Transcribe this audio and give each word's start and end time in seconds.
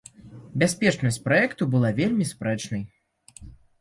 Бяспечнасць 0.61 1.21
праекту 1.27 1.63
была 1.73 1.91
вельмі 1.99 2.25
спрэчнай. 2.33 2.81